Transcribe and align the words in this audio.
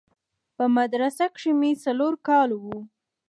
په 0.55 0.63
مدرسه 0.77 1.25
کښې 1.33 1.51
مې 1.59 1.71
څلورم 1.83 2.19
کال 2.27 2.49
و. 2.61 2.63